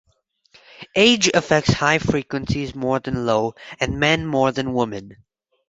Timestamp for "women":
4.73-5.17